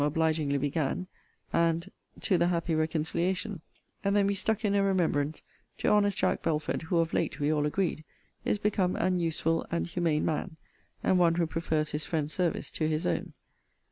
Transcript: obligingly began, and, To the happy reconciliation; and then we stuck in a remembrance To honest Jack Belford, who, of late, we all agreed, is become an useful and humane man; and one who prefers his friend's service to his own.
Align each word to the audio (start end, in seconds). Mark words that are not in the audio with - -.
obligingly 0.03 0.57
began, 0.57 1.05
and, 1.53 1.91
To 2.21 2.35
the 2.35 2.47
happy 2.47 2.73
reconciliation; 2.73 3.61
and 4.03 4.15
then 4.15 4.25
we 4.25 4.33
stuck 4.33 4.65
in 4.65 4.73
a 4.73 4.81
remembrance 4.81 5.43
To 5.77 5.89
honest 5.89 6.17
Jack 6.17 6.41
Belford, 6.41 6.81
who, 6.81 6.97
of 6.97 7.13
late, 7.13 7.39
we 7.39 7.53
all 7.53 7.67
agreed, 7.67 8.03
is 8.43 8.57
become 8.57 8.95
an 8.95 9.19
useful 9.19 9.63
and 9.69 9.85
humane 9.85 10.25
man; 10.25 10.57
and 11.03 11.19
one 11.19 11.35
who 11.35 11.45
prefers 11.45 11.91
his 11.91 12.03
friend's 12.03 12.33
service 12.33 12.71
to 12.71 12.87
his 12.87 13.05
own. 13.05 13.33